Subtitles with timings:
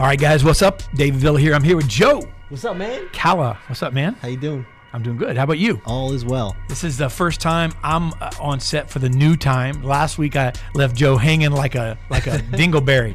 [0.00, 0.82] All right, guys, what's up?
[0.94, 1.52] David Villa here.
[1.54, 3.08] I'm here with Joe What's up, man?
[3.12, 3.58] Calla.
[3.66, 4.14] What's up, man?
[4.14, 4.64] How you doing?
[4.92, 5.36] I'm doing good.
[5.36, 5.80] How about you?
[5.84, 6.56] All is well.
[6.68, 9.82] This is the first time I'm uh, on set for the new time.
[9.84, 13.14] Last week I left Joe hanging like a like a dingleberry.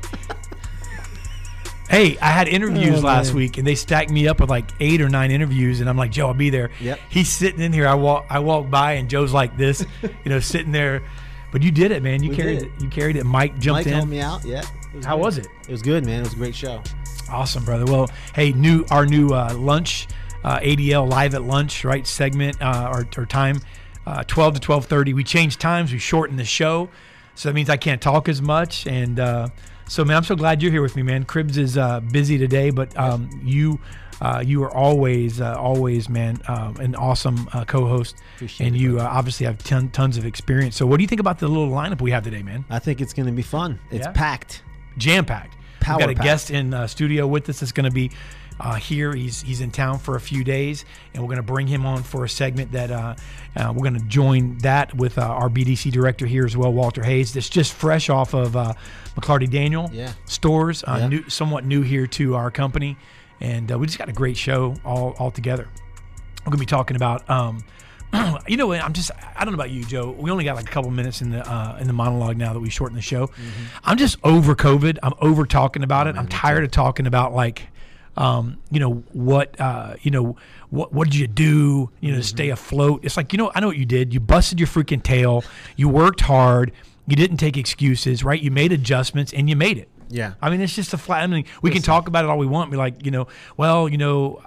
[1.90, 3.36] Hey, I had interviews Oh, last man.
[3.38, 6.12] week, and they stacked me up with like eight or nine interviews, and I'm like,
[6.12, 6.70] Joe, I'll be there.
[6.80, 7.00] Yep.
[7.10, 7.88] He's sitting in here.
[7.88, 11.02] I walk, I walk by, and Joe's like this, you know, sitting there.
[11.52, 12.24] But you did it, man.
[12.24, 12.82] You We carried did it.
[12.82, 13.26] You carried it.
[13.26, 13.94] Mike jumped Mike in.
[13.94, 14.46] helped me out.
[14.46, 14.64] Yeah.
[15.04, 15.22] How good.
[15.24, 15.48] was it?
[15.68, 16.20] It was good, man.
[16.20, 16.82] It was a great show.
[17.30, 17.86] Awesome, brother.
[17.86, 20.08] Well, hey, new our new uh, lunch,
[20.44, 22.06] uh, ADL live at lunch, right?
[22.06, 23.60] Segment uh, or, or time,
[24.06, 25.14] uh, twelve to twelve thirty.
[25.14, 25.92] We changed times.
[25.92, 26.90] We shortened the show,
[27.34, 28.86] so that means I can't talk as much.
[28.86, 29.50] And uh,
[29.88, 31.24] so, man, I'm so glad you're here with me, man.
[31.26, 33.80] Cribs is uh, busy today, but um, you.
[34.22, 38.80] Uh, you are always, uh, always, man, um, an awesome uh, co-host, Appreciate and it,
[38.80, 40.74] you uh, obviously have ton, tons of experience.
[40.78, 42.64] So, what do you think about the little lineup we have today, man?
[42.70, 43.78] I think it's going to be fun.
[43.92, 44.14] It's Yeah?
[44.14, 44.64] packed.
[44.98, 45.56] Jam packed.
[45.82, 48.12] We've got a guest in uh, studio with us that's going to be
[48.60, 49.14] uh, here.
[49.14, 52.02] He's he's in town for a few days, and we're going to bring him on
[52.04, 53.16] for a segment that uh,
[53.56, 57.04] uh, we're going to join that with uh, our BDC director here as well, Walter
[57.04, 57.34] Hayes.
[57.34, 58.74] That's just fresh off of uh,
[59.16, 60.14] McLarty Daniel Yeah.
[60.26, 61.08] stores, uh, Yeah.
[61.08, 62.98] new, somewhat new here to our company,
[63.40, 65.68] and uh, we just got a great show all all together.
[66.46, 67.30] We're going to be talking about.
[67.30, 67.64] Um,
[68.48, 68.82] you know, what?
[68.82, 70.12] I'm just I don't know about you, Joe.
[70.12, 72.60] We only got like a couple minutes in the uh, in the monologue now that
[72.60, 73.30] we shortened the show.
[73.84, 75.00] I'm just over COVID.
[75.04, 76.16] I'm over talking about it.
[76.16, 77.68] I'm tired of talking about like,
[78.18, 80.38] um, you know what, uh, you know
[80.70, 83.02] what what did you do, you know, to stay afloat.
[83.04, 84.14] It's like you know I know what you did.
[84.14, 85.44] You busted your freaking tail.
[85.76, 86.72] You worked hard.
[87.08, 88.42] You didn't take excuses, right?
[88.42, 89.90] You made adjustments and you made it.
[90.10, 90.34] Yeah.
[90.42, 91.24] I mean, it's just a flat.
[91.24, 92.72] I mean, we can talk about it all we want.
[92.72, 94.42] Be like, you know, well, you know,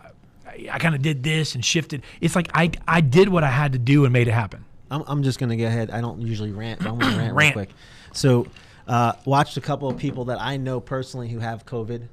[0.70, 2.02] I, kind of did this and shifted.
[2.20, 4.64] It's like I I did what I had to do and made it happen.
[4.90, 5.90] I'm, I'm just going to go ahead.
[5.90, 7.56] I don't usually rant, but I'm going to rant, Rant.
[7.56, 7.76] real quick.
[8.12, 8.46] So,
[8.86, 12.08] uh, watched a couple of people that I know personally who have COVID.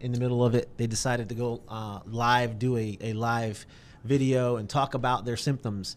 [0.00, 3.64] In the middle of it, they decided to go uh, live, do a, a live
[4.04, 5.96] video, and talk about their symptoms.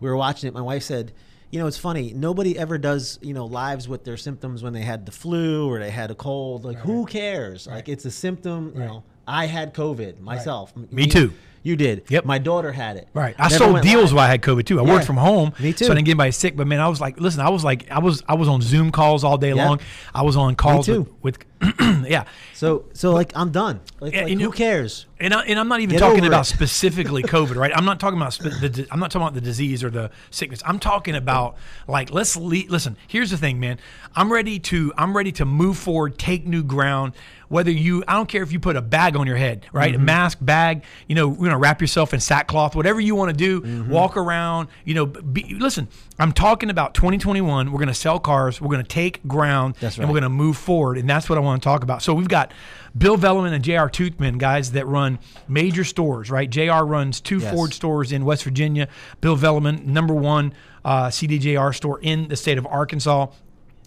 [0.00, 0.54] We were watching it.
[0.54, 1.12] My wife said,
[1.50, 2.12] "You know, it's funny.
[2.14, 5.80] Nobody ever does you know lives with their symptoms when they had the flu or
[5.80, 6.64] they had a cold.
[6.64, 7.66] Like, who cares?
[7.66, 8.72] Like, it's a symptom.
[8.74, 10.72] You know, I had COVID myself.
[10.90, 11.32] Me too.
[11.64, 12.04] You did.
[12.08, 12.24] Yep.
[12.24, 13.08] My daughter had it.
[13.12, 13.34] Right.
[13.38, 14.12] I Never sold deals live.
[14.14, 14.80] while I had COVID too.
[14.80, 14.92] I Yeah.
[14.92, 15.52] worked from home.
[15.58, 15.84] Me too.
[15.86, 16.56] So I didn't get anybody sick.
[16.56, 18.90] But man, I was like, listen, I was like, I was I was on Zoom
[18.92, 19.66] calls all day Yeah.
[19.66, 19.80] long.
[20.14, 21.12] I was on calls too.
[21.20, 21.74] with, with
[22.08, 22.24] yeah.
[22.54, 23.80] So so like I'm done.
[24.00, 25.06] Like, Yeah, like, know- who cares?
[25.20, 26.50] And, I, and I'm not even Get talking about it.
[26.54, 27.72] specifically COVID, right?
[27.74, 28.86] I'm not talking about the.
[28.92, 30.62] I'm not talking about the disease or the sickness.
[30.64, 31.56] I'm talking about
[31.88, 32.96] like let's le- listen.
[33.08, 33.78] Here's the thing, man.
[34.14, 34.92] I'm ready to.
[34.96, 37.14] I'm ready to move forward, take new ground.
[37.48, 39.92] Whether you, I don't care if you put a bag on your head, right?
[39.92, 40.02] Mm-hmm.
[40.02, 40.84] A mask, bag.
[41.06, 43.60] You know, we're gonna wrap yourself in sackcloth, whatever you want to do.
[43.60, 43.90] Mm-hmm.
[43.90, 44.68] Walk around.
[44.84, 45.88] You know, be, listen.
[46.18, 47.72] I'm talking about 2021.
[47.72, 48.60] We're gonna sell cars.
[48.60, 51.62] We're gonna take ground, That's and we're gonna move forward, and that's what I want
[51.62, 52.02] to talk about.
[52.02, 52.52] So we've got
[52.96, 53.88] Bill Velleman and J.R.
[53.88, 56.48] Toothman, guys that run major stores, right?
[56.50, 56.84] J.R.
[56.84, 57.54] runs two Yes.
[57.54, 58.88] Ford stores in West Virginia.
[59.20, 60.52] Bill Velleman, number one
[60.84, 63.28] uh, CDJR store in the state of Arkansas.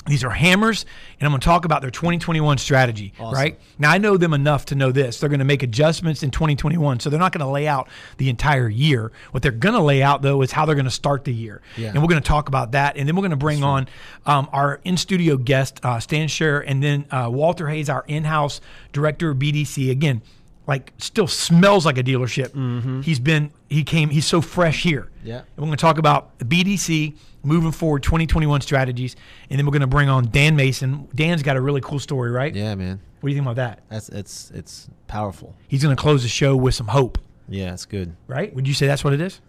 [0.07, 0.83] These are hammers,
[1.19, 3.59] and I'm going to talk about their 2021 strategy, right?
[3.77, 5.19] Now, I know them enough to know this.
[5.19, 8.27] They're going to make adjustments in 2021, so they're not going to lay out the
[8.27, 9.11] entire year.
[9.29, 11.61] What they're going to lay out, though, is how they're going to start the year.
[11.77, 11.89] Yeah.
[11.89, 13.87] And we're going to talk about that, and then we're going to bring on
[14.25, 18.23] um, our in studio guest, uh, Stan Scherer, and then uh, Walter Hayes, our in
[18.23, 18.59] house
[18.93, 19.91] director of BDC.
[19.91, 20.23] Again,
[20.71, 22.49] like still smells like a dealership.
[22.49, 23.01] Mm-hmm.
[23.01, 25.09] He's been, he came, he's so fresh here.
[25.23, 25.39] Yeah.
[25.39, 29.15] And we're going to talk about the BDC moving forward 2021 strategies,
[29.49, 31.07] and then we're going to bring on Dan Mason.
[31.13, 32.55] Dan's got a really cool story, right?
[32.55, 32.99] Yeah, man.
[33.19, 33.83] What do you think about that?
[33.89, 35.55] That's it's it's powerful.
[35.67, 37.17] He's going to close the show with some hope,
[37.49, 38.15] Yeah, it's good.
[38.27, 38.53] right?
[38.55, 39.41] Would you say that's what it is?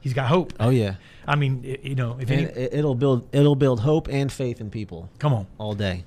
[0.00, 0.52] He's got hope.
[0.60, 0.96] Oh yeah.
[1.26, 4.70] I mean, i- you know, if any, it'll build it'll build hope and faith in
[4.70, 5.46] people come on.
[5.58, 6.04] all day.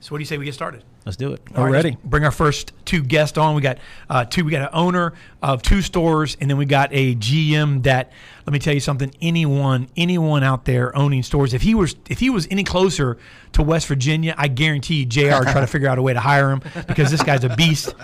[0.00, 0.84] So what do you say we get started?
[1.04, 1.42] Let's do it.
[1.56, 3.56] All right, let's Bring our first two guests on.
[3.56, 4.44] We got uh, two.
[4.44, 8.12] We got an owner of two stores, and then we got a GM that.
[8.46, 9.12] Let me tell you something.
[9.20, 13.18] Anyone, anyone out there owning stores, if he was, if he was any closer
[13.52, 15.42] to West Virginia, I guarantee you, Jr.
[15.42, 17.94] try to figure out a way to hire him because this guy's a beast.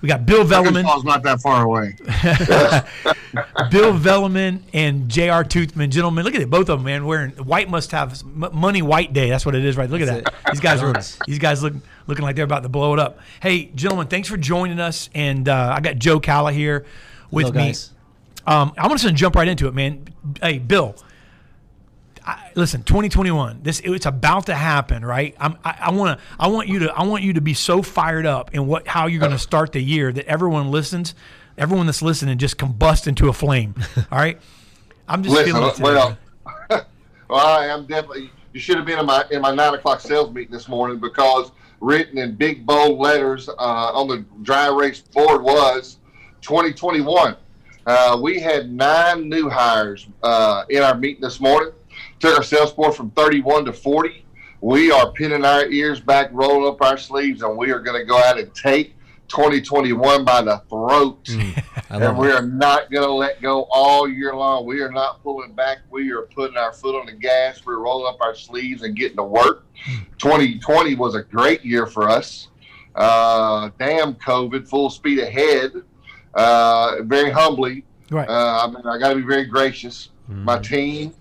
[0.00, 0.84] We got Bill Velleman.
[0.84, 1.94] Arkansas's not that far away.
[3.70, 5.44] Bill Velleman and Jr.
[5.44, 6.50] Toothman, gentlemen, look at it.
[6.50, 9.30] Both of them, man, wearing white must have money white day.
[9.30, 9.88] That's what it is, right?
[9.88, 10.34] Look at that.
[10.50, 10.92] These guys are
[11.26, 11.74] these guys look
[12.06, 13.18] looking like they're about to blow it up.
[13.40, 15.10] Hey, gentlemen, thanks for joining us.
[15.14, 16.86] And uh, I got Joe Calla here
[17.30, 17.68] with Hello, me.
[17.68, 17.90] guys.
[18.46, 20.04] Um, I want to jump right into it, man.
[20.40, 20.96] Hey, Bill.
[22.24, 23.60] I, listen, 2021.
[23.62, 25.34] This it's about to happen, right?
[25.40, 26.24] I'm, I, I want to.
[26.38, 26.92] I want you to.
[26.92, 29.72] I want you to be so fired up in what how you're going to start
[29.72, 31.14] the year that everyone listens.
[31.58, 33.74] Everyone that's listening just combust into a flame.
[34.10, 34.40] All right.
[35.08, 35.84] I'm just Listen, feeling it today.
[35.84, 36.18] well,
[37.28, 38.30] well, I am definitely.
[38.52, 41.50] You should have been in my in my nine o'clock sales meeting this morning because
[41.82, 45.98] written in big bold letters uh, on the dry erase board was
[46.40, 47.36] 2021.
[47.84, 51.72] Uh, we had nine new hires uh, in our meeting this morning.
[52.20, 54.24] Took our sales force from 31 to 40.
[54.60, 58.06] We are pinning our ears back, rolling up our sleeves, and we are going to
[58.06, 58.94] go out and take
[59.32, 61.24] 2021 by the throat.
[61.24, 64.66] Mm, and we are not going to let go all year long.
[64.66, 65.78] We are not pulling back.
[65.90, 67.64] We are putting our foot on the gas.
[67.64, 69.64] We're rolling up our sleeves and getting to work.
[70.18, 72.48] 2020 was a great year for us.
[72.94, 75.72] Uh, damn COVID, full speed ahead.
[76.34, 77.84] Uh, very humbly.
[78.10, 78.28] Right.
[78.28, 80.10] Uh, I mean, I got to be very gracious.
[80.30, 80.44] Mm-hmm.
[80.44, 81.14] My team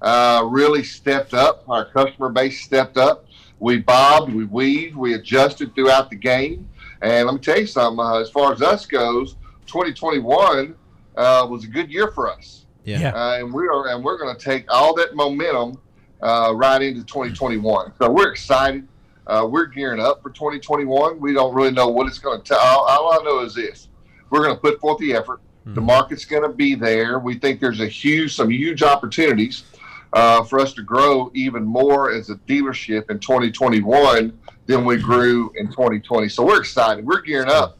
[0.00, 1.68] uh, really stepped up.
[1.68, 3.26] Our customer base stepped up.
[3.60, 6.68] We bobbed, we weaved, we adjusted throughout the game.
[7.02, 8.04] And let me tell you something.
[8.04, 9.34] Uh, as far as us goes,
[9.66, 10.74] 2021
[11.16, 12.66] uh, was a good year for us.
[12.84, 13.10] Yeah.
[13.10, 15.78] Uh, and we are, and we're going to take all that momentum
[16.22, 17.92] uh, right into 2021.
[17.98, 18.86] So we're excited.
[19.26, 21.20] Uh, we're gearing up for 2021.
[21.20, 22.58] We don't really know what it's going to tell.
[22.58, 23.88] All, all, I know is this:
[24.30, 25.40] we're going to put forth the effort.
[25.60, 25.74] Mm-hmm.
[25.74, 27.18] The market's going to be there.
[27.18, 29.64] We think there's a huge, some huge opportunities
[30.12, 35.52] uh, for us to grow even more as a dealership in 2021 than we grew
[35.56, 36.28] in 2020.
[36.28, 37.06] So we're excited.
[37.06, 37.78] We're gearing up.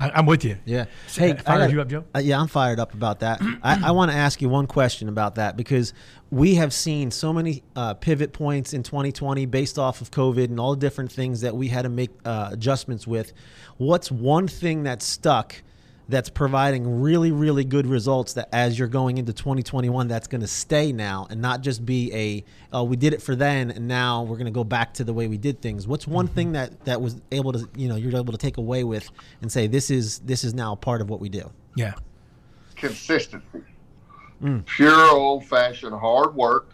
[0.00, 0.56] I, am with you.
[0.64, 0.86] Yeah.
[1.14, 2.04] Hey, fired you up, Joe?
[2.14, 3.40] Uh, yeah, I'm fired up about that.
[3.62, 5.92] I, I want to ask you one question about that because
[6.30, 10.58] we have seen so many uh, pivot points in 2020 based off of COVID and
[10.58, 13.32] all the different things that we had to make uh, adjustments with.
[13.76, 15.62] What's one thing that stuck
[16.12, 20.46] that's providing really, really good results that as you're going into 2021, that's going to
[20.46, 24.22] stay now and not just be a, oh, we did it for then and now
[24.22, 25.88] we're going to go back to the way we did things.
[25.88, 26.34] What's one mm-hmm.
[26.34, 29.08] thing that, that was able to, you know, you're able to take away with
[29.40, 31.50] and say, this is, this is now part of what we do?
[31.76, 31.94] Yeah.
[32.76, 33.62] Consistency.
[34.42, 34.66] Mm.
[34.66, 36.68] Pure old fashioned hard work.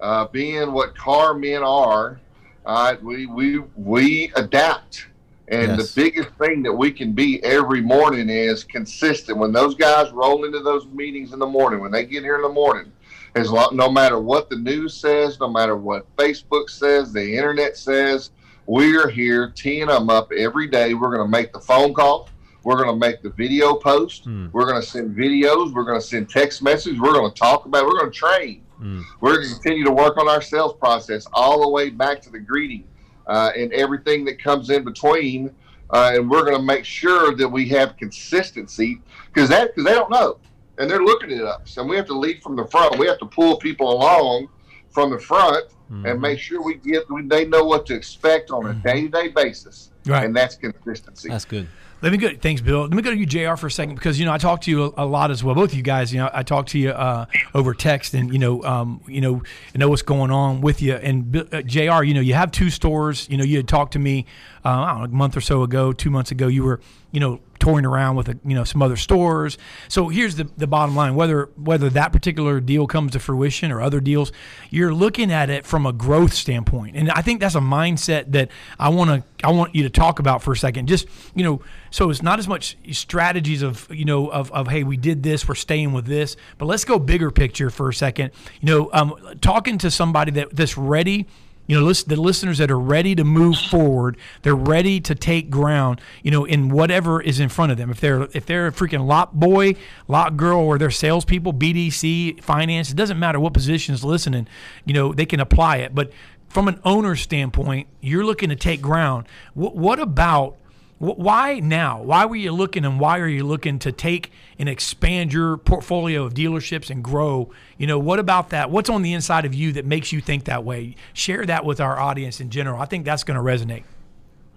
[0.00, 2.20] Uh, being what car men are,
[2.66, 5.06] uh, we, we, we adapt
[5.48, 5.92] and yes.
[5.92, 9.38] the biggest thing that we can be every morning is consistent.
[9.38, 12.42] When those guys roll into those meetings in the morning, when they get here in
[12.42, 12.92] the morning,
[13.34, 17.76] as long, no matter what the news says, no matter what Facebook says, the internet
[17.76, 18.30] says,
[18.66, 20.94] we're here teeing them up every day.
[20.94, 22.28] We're going to make the phone call.
[22.62, 24.26] We're going to make the video post.
[24.26, 24.52] Mm.
[24.52, 25.74] We're going to send videos.
[25.74, 27.00] We're going to send text messages.
[27.00, 27.82] We're going to talk about.
[27.82, 27.86] It.
[27.86, 28.64] We're going to train.
[28.80, 29.02] Mm.
[29.20, 32.30] We're going to continue to work on our sales process all the way back to
[32.30, 32.84] the greeting
[33.32, 35.50] uh, and everything that comes in between.
[35.90, 39.92] Uh, and we're going to make sure that we have consistency because that because they
[39.92, 40.38] don't know
[40.78, 42.98] and they're looking at us and we have to lead from the front.
[42.98, 44.48] We have to pull people along
[44.90, 46.06] from the front mm-hmm.
[46.06, 49.28] and make sure we get they know what to expect on a day to day
[49.28, 49.90] basis.
[50.06, 50.24] Right.
[50.24, 51.28] And that's consistency.
[51.28, 51.68] That's good.
[52.02, 52.30] Let me go.
[52.34, 52.80] Thanks, Bill.
[52.80, 53.54] Let me go to you, Jr.
[53.54, 55.54] for a second because you know I talked to you a, a lot as well.
[55.54, 58.40] Both of you guys, you know, I talked to you uh, over text, and you
[58.40, 59.42] know, um, you know,
[59.76, 60.94] know what's going on with you.
[60.94, 62.02] And uh, Jr.
[62.02, 63.28] You know, you have two stores.
[63.30, 64.26] You know, you had talked to me,
[64.64, 66.48] uh, I know, a month or so ago, two months ago.
[66.48, 66.80] You were,
[67.12, 69.56] you know, touring around with a, you know some other stores.
[69.86, 73.80] So here's the, the bottom line: whether whether that particular deal comes to fruition or
[73.80, 74.32] other deals,
[74.70, 78.50] you're looking at it from a growth standpoint, and I think that's a mindset that
[78.78, 80.88] I want to I want you to talk about for a second.
[80.88, 84.82] Just you know, so it's not as much strategies of you know of, of hey
[84.82, 88.32] we did this we're staying with this, but let's go bigger picture for a second.
[88.60, 91.28] You know, um, talking to somebody that that's ready
[91.66, 96.00] you know, the listeners that are ready to move forward, they're ready to take ground,
[96.22, 97.90] you know, in whatever is in front of them.
[97.90, 99.76] If they're if they're a freaking lot boy,
[100.08, 104.48] lot girl, or they're salespeople, BDC, finance, it doesn't matter what positions listening,
[104.84, 105.94] you know, they can apply it.
[105.94, 106.12] But
[106.48, 109.26] from an owner standpoint, you're looking to take ground.
[109.54, 110.56] What, what about
[111.02, 112.00] why now?
[112.00, 116.24] Why were you looking and why are you looking to take and expand your portfolio
[116.24, 117.50] of dealerships and grow?
[117.76, 118.70] You know, what about that?
[118.70, 120.94] What's on the inside of you that makes you think that way?
[121.12, 122.80] Share that with our audience in general.
[122.80, 123.82] I think that's going to resonate.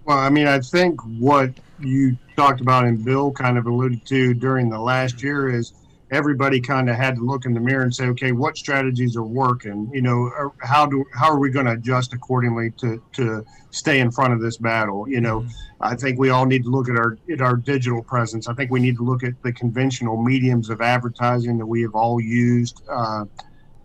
[0.04, 1.50] Well, I mean, I think what
[1.80, 5.72] you talked about and Bill kind of alluded to during the last year is
[6.10, 9.24] everybody kind of had to look in the mirror and say, okay, what strategies are
[9.24, 9.90] working?
[9.92, 14.10] You know, how do how are we going to adjust accordingly to to stay in
[14.10, 15.08] front of this battle?
[15.08, 15.82] You know, mm-hmm.
[15.82, 18.48] I think we all need to look at our at our digital presence.
[18.48, 21.94] I think we need to look at the conventional mediums of advertising that we have
[21.94, 22.82] all used.
[22.88, 23.24] Uh,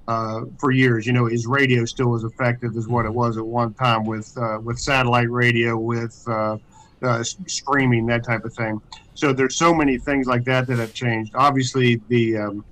[0.07, 3.45] uh, for years, you know, is radio still as effective as what it was at
[3.45, 6.27] one time with uh, with satellite radio, with
[7.01, 8.81] uh, streaming, that type of thing.
[9.13, 11.33] So there's so many things like that that have changed.
[11.35, 12.65] Obviously, the um,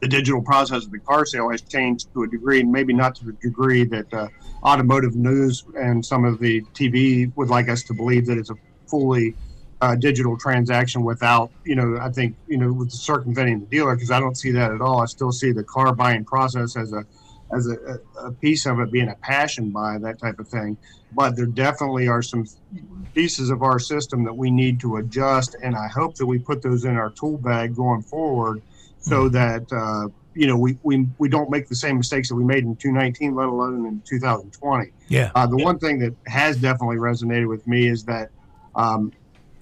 [0.00, 3.14] the digital process of the car sale has changed to a degree, and maybe not
[3.16, 4.28] to the degree that uh,
[4.62, 8.56] automotive news and some of the TV would like us to believe that it's a
[8.86, 9.34] fully
[9.80, 14.10] uh, digital transaction without, you know, I think, you know, with circumventing the dealer, because
[14.10, 15.00] I don't see that at all.
[15.00, 17.04] I still see the car buying process as a
[17.54, 20.76] as a, a piece of it being a passion by that type of thing.
[21.12, 22.46] But there definitely are some
[23.14, 26.62] pieces of our system that we need to adjust, and I hope that we put
[26.62, 28.62] those in our tool bag going forward,
[29.00, 32.44] so that uh, you know we, we we don't make the same mistakes that we
[32.44, 34.90] made in 2019, let alone in 2020.
[35.08, 35.30] Yeah.
[35.34, 38.30] Uh, the one thing that has definitely resonated with me is that
[38.74, 39.12] um,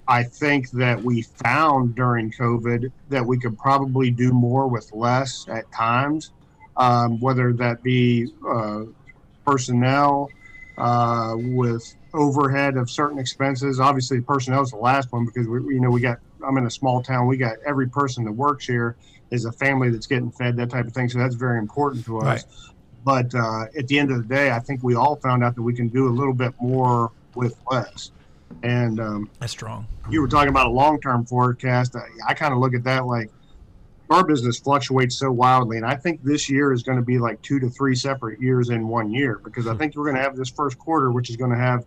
[0.07, 5.45] I think that we found during COVID that we could probably do more with less
[5.49, 6.31] at times,
[6.77, 8.83] um, whether that be uh,
[9.45, 10.29] personnel,
[10.77, 13.79] uh, with overhead of certain expenses.
[13.79, 16.19] Obviously, personnel is the last one because we, you know, we got.
[16.45, 17.27] I'm in a small town.
[17.27, 18.95] We got every person that works here
[19.31, 21.09] is a family that's getting fed that type of thing.
[21.09, 22.23] So that's very important to us.
[22.23, 22.45] Right.
[23.03, 25.61] But uh, at the end of the day, I think we all found out that
[25.61, 28.11] we can do a little bit more with less.
[28.63, 29.87] And um, That's strong.
[30.09, 31.95] you were talking about a long-term forecast.
[31.95, 33.29] I, I kind of look at that like
[34.09, 37.41] our business fluctuates so wildly, and I think this year is going to be like
[37.41, 40.35] two to three separate years in one year because I think we're going to have
[40.35, 41.83] this first quarter, which is going to have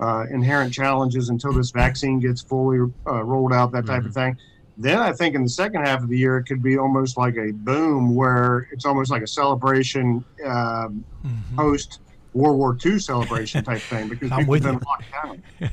[0.00, 4.36] uh, inherent challenges until this vaccine gets fully uh, rolled out, that type of thing.
[4.76, 7.36] Then I think in the second half of the year, it could be almost like
[7.36, 11.56] a boom where it's almost like a celebration um, Mhm.
[11.56, 12.00] post
[12.34, 14.70] World War II celebration type thing because people have you.
[14.72, 15.42] been locked down.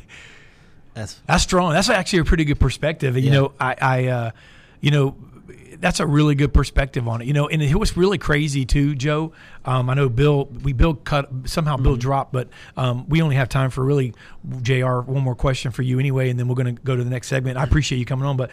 [0.94, 1.74] That's That's strong.
[1.74, 3.16] That's actually a pretty good perspective.
[3.18, 3.32] You Yeah.
[3.32, 4.32] know, I, I uh,
[4.82, 5.16] you know,
[5.80, 7.28] that's a really good perspective on it.
[7.28, 9.32] You know, and it was really crazy too, Joe.
[9.66, 13.50] Um, I know Bill, we Bill cut somehow Bill dropped, but um, we only have
[13.50, 14.14] time for really
[14.62, 15.00] Jr.
[15.00, 17.28] One more question for you anyway, and then we're going to go to the next
[17.28, 17.58] segment.
[17.58, 18.52] I appreciate you coming on, but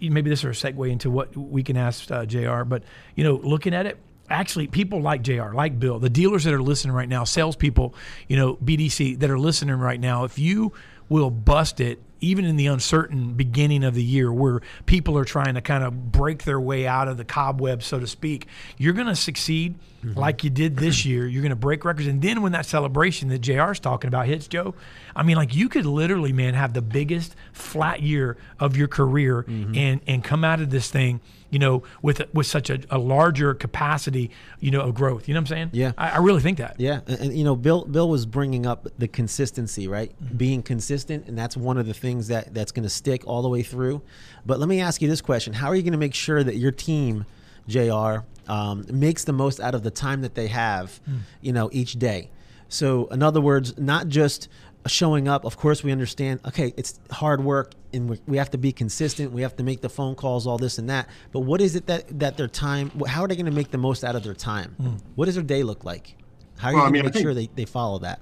[0.00, 2.64] maybe this is a segue into what we can ask uh, Jr.
[2.64, 2.82] But
[3.14, 6.62] you know, looking at it, actually people like JR, like Bill, the dealers that are
[6.62, 7.94] listening right now, salespeople,
[8.28, 10.72] you know, BDC that are listening right now, if you
[11.08, 15.54] will bust it, even in the uncertain beginning of the year where people are trying
[15.54, 19.06] to kind of break their way out of the cobweb, so to speak, you're going
[19.06, 20.18] to succeed mm-hmm.
[20.18, 21.26] like you did this year.
[21.26, 22.08] You're going to break records.
[22.08, 24.74] And then when that celebration that JR is talking about hits, Joe,
[25.14, 29.44] I mean, like you could literally, man, have the biggest flat year of your career
[29.44, 29.74] mm-hmm.
[29.76, 33.54] and, and come out of this thing you know, with with such a, a larger
[33.54, 35.28] capacity, you know, of growth.
[35.28, 35.70] You know what I'm saying?
[35.72, 35.92] Yeah.
[35.96, 36.76] I, I really think that.
[36.78, 40.12] Yeah, and, and, you know, Bill Bill was bringing up the consistency, right?
[40.36, 43.48] Being consistent, and that's one of the things that that's going to stick all the
[43.48, 44.02] way through.
[44.44, 46.56] But let me ask you this question: How are you going to make sure that
[46.56, 47.26] your team,
[47.68, 51.00] Jr., um, makes the most out of the time that they have,
[51.40, 52.30] you know, each day?
[52.68, 54.48] So, in other words, not just
[54.88, 55.44] showing up.
[55.44, 56.40] Of course, we understand.
[56.46, 59.32] Okay, it's hard work, and we, we have to be consistent.
[59.32, 61.08] We have to make the phone calls, all this and that.
[61.32, 62.90] But what is it that that their time?
[63.06, 64.74] How are they going to make the most out of their time?
[64.80, 64.96] Hmm.
[65.14, 66.16] What does their day look like?
[66.58, 68.20] How are you Well, I going mean, to make think- sure they, they follow that?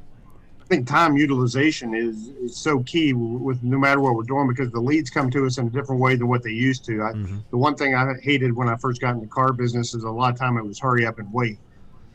[0.61, 4.73] I think time utilization is, is so key with no matter what we're doing because
[4.73, 7.03] the leads come to us in a different way than what they used to.
[7.03, 7.37] I, mm-hmm.
[7.51, 10.11] The one thing I hated when I first got in the car business is a
[10.11, 11.59] lot of time it was hurry up and wait,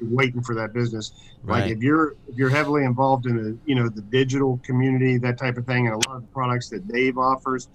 [0.02, 1.12] waiting for that business.
[1.44, 5.38] Like if you're if you're heavily involved in the you know the digital community that
[5.38, 7.68] type of thing and a lot of the products that Dave offers,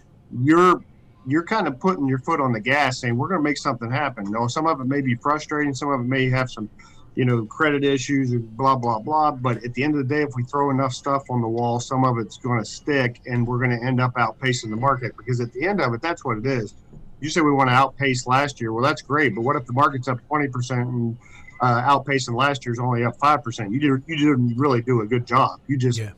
[0.42, 0.82] you're
[1.26, 3.90] you're kind of putting your foot on the gas saying we're going to make something
[3.90, 4.30] happen.
[4.30, 6.68] No, some of it may be frustrating, some of it may have some
[7.14, 9.30] you know, credit issues and blah, blah, blah.
[9.30, 11.78] But at the end of the day, if we throw enough stuff on the wall,
[11.78, 15.16] some of it's going to stick and we're going to end up outpacing the market
[15.16, 16.74] because at the end of it, that's what it is.
[17.20, 18.72] You say we want to outpace last year.
[18.72, 19.34] Well, that's great.
[19.34, 21.16] But what if the market's up 20% and
[21.64, 23.72] uh, outpacing last year's only up 5%?
[23.72, 25.60] You, did, you didn't really do a good job.
[25.66, 26.10] You just Yeah.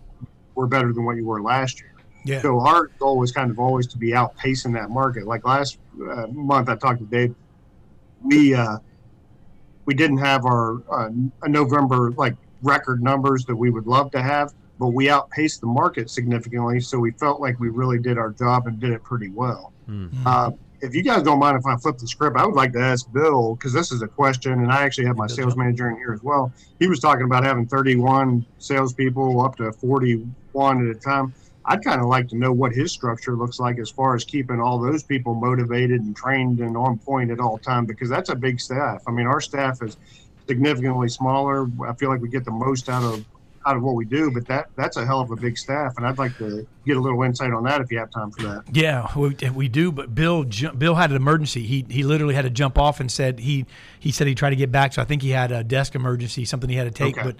[0.54, 1.92] were better than what you were last year.
[2.24, 2.42] Yeah.
[2.42, 5.26] So our goal was kind of always to be outpacing that market.
[5.26, 5.78] Like last
[6.10, 7.34] uh, month, I talked to Dave.
[8.24, 8.78] We uh,
[9.84, 11.10] we didn't have our uh,
[11.46, 16.10] November like record numbers that we would love to have, but we outpaced the market
[16.10, 16.80] significantly.
[16.80, 19.72] So we felt like we really did our job and did it pretty well.
[19.86, 20.08] Hmm.
[20.80, 23.10] If you guys don't mind if I flip the script, I would like to ask
[23.12, 26.12] Bill because this is a question, and I actually have my sales manager in here
[26.12, 26.52] as well.
[26.78, 31.32] He was talking about having 31 salespeople up to 41 at a time.
[31.64, 34.60] I'd kind of like to know what his structure looks like as far as keeping
[34.60, 38.36] all those people motivated and trained and on point at all time because that's a
[38.36, 39.02] big staff.
[39.08, 39.96] I mean, our staff is
[40.46, 41.68] significantly smaller.
[41.84, 43.24] I feel like we get the most out of
[43.66, 46.06] out of what we do, but that that's a hell of a big staff, and
[46.06, 48.62] I'd like to get a little insight on that if you have time for that.
[48.72, 49.90] Yeah, we, we do.
[49.90, 51.66] But Bill, Bill had an emergency.
[51.66, 53.66] He he literally had to jump off and said he
[53.98, 54.92] he said he tried to get back.
[54.92, 57.18] So I think he had a desk emergency, something he had to take.
[57.18, 57.32] Okay.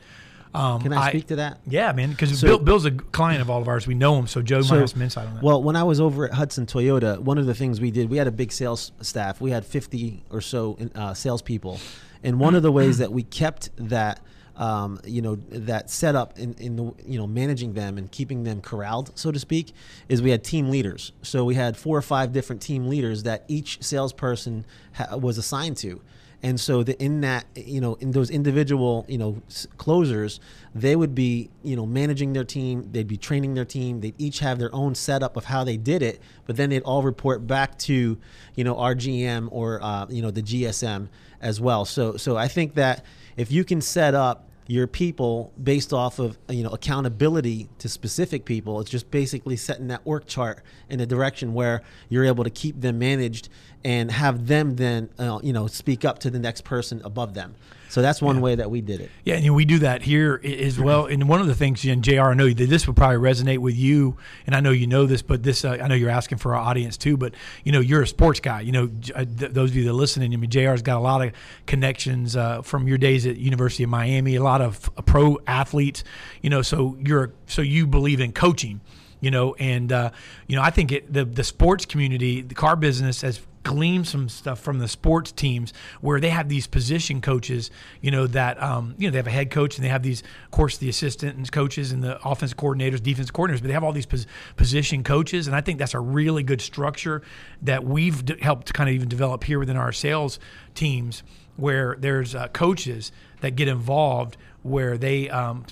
[0.53, 1.59] But um, Can I, speak to that?
[1.67, 3.87] Yeah, man, because So- Bill, Bill's a client of all of ours.
[3.87, 5.43] We know him, so Joe So- might have some insight on that.
[5.43, 8.17] Well, when I was over at Hudson Toyota, one of the things we did, we
[8.17, 9.39] had a big sales staff.
[9.41, 11.79] We had 50 or so uh, salespeople.
[12.23, 14.21] And one of the ways that we kept that,
[14.57, 18.61] um, you know, that setup in, in the, you know, managing them and keeping them
[18.61, 19.73] corralled, so to speak,
[20.09, 21.13] is we had team leaders.
[21.23, 25.77] So we had four or five different team leaders that each salesperson ha- was assigned
[25.79, 26.01] to.
[26.43, 29.41] and so the, in that you know in those individual you know
[29.79, 30.39] closers
[30.75, 34.41] they would be you know managing their team they'd be training their team they'd each
[34.41, 37.79] have their own setup of how they did it but then they'd all report back
[37.79, 38.19] to
[38.55, 41.09] you know our gm or uh, you know the gsm
[41.41, 43.05] as well so so i think that
[43.37, 48.45] if you can set up your people based off of you know accountability to specific
[48.45, 48.81] people.
[48.81, 52.81] It's just basically setting that work chart in a direction where you're able to keep
[52.81, 53.49] them managed
[53.87, 57.55] and have them then uh, you know speak up to the next person above them
[57.89, 60.79] so that's one way that we did it Yeah, and we do that here as
[60.79, 61.07] well.
[61.07, 62.23] And one of the things, and Jr.
[62.23, 65.23] I know that this would probably resonate with you, and I know you know this,
[65.23, 67.17] but this uh, I know you're asking for our audience too.
[67.17, 68.61] But you know, you're a sports guy.
[68.63, 71.01] You know, uh, th- those of you that are listening, I mean, Jr's got a
[71.01, 71.33] lot of
[71.67, 76.03] connections uh, from your days at University of Miami, a lot of uh, pro athletes.
[76.43, 78.81] You know, so you're so you believe in coaching.
[79.21, 80.11] You know, and uh,
[80.49, 84.29] you know, I think it, the the sports community, the car business has glean some
[84.29, 87.69] stuff from the sports teams where they have these position coaches,
[88.01, 90.23] you know, that, um, you know, they have a head coach and they have these,
[90.45, 93.83] of course, the assistant and coaches and the offensive coordinators, defense coordinators, but they have
[93.83, 95.49] all these pos- position coaches.
[95.49, 97.23] And I think that's a really good structure
[97.63, 100.39] that we've d- helped kind of even develop here within our sales
[100.77, 101.25] teams
[101.57, 105.65] where there's uh, coaches that get involved where they, um,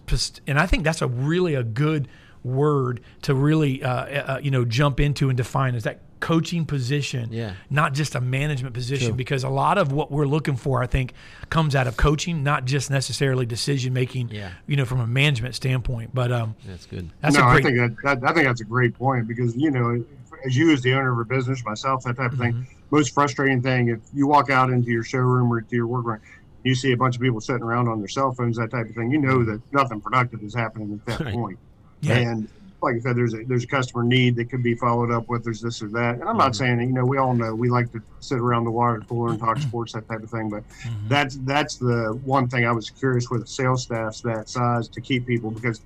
[0.48, 2.08] and I think that's a really a good
[2.42, 3.90] word to really, uh,
[4.34, 7.52] uh, you know, jump into and define is that coaching position, Yeah.
[7.68, 9.16] not just a management position, True.
[9.16, 11.12] because a lot of what we're looking for, I think,
[11.50, 14.50] comes out of coaching, not just necessarily decision making, Yeah.
[14.66, 16.14] you know, from a management standpoint.
[16.14, 17.64] But um, that's good that's no, a I great.
[17.76, 20.02] think that, that I think that's a great point because you know,
[20.46, 22.52] as you as the owner of a business, myself, that type of thing.
[22.54, 22.62] Mm-hmm.
[22.90, 26.20] Most frustrating thing if you walk out into your showroom or to your workroom,
[26.62, 28.94] you see a bunch of people sitting around on their cell phones, that type of
[28.94, 29.10] thing.
[29.10, 31.34] You know that nothing productive is happening at that Right.
[31.34, 31.58] point.
[32.00, 32.16] Yeah.
[32.18, 32.48] And
[32.84, 35.42] like I said, there's a there's a customer need that could be followed up with.
[35.44, 36.16] There's this or that.
[36.20, 38.64] And I'm not saying that, you know we all know we like to sit around
[38.64, 40.48] the water cooler and talk sports that type of thing.
[40.50, 41.08] But Mm-hmm.
[41.08, 45.26] that's that's the one thing I was curious with sales staffs that size to keep
[45.26, 45.80] people because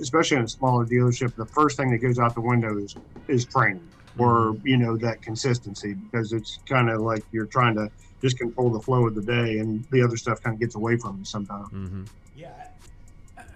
[0.00, 2.96] especially in a smaller dealership, the first thing that goes out the window is
[3.28, 7.88] is training or you know that consistency because it's kind of like you're trying to
[8.22, 10.96] just control the flow of the day and the other stuff kind of gets away
[10.98, 11.68] from you sometimes.
[11.72, 12.02] mm-hmm.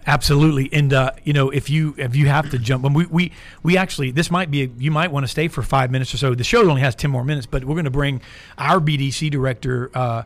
[0.06, 3.32] Absolutely, and uh, you know if you if you have to jump, when we we
[3.64, 6.18] we actually this might be a, you might want to stay for five minutes or
[6.18, 6.34] so.
[6.34, 8.20] The show only has ten more minutes, but we're going to bring
[8.56, 10.22] our BDC director uh,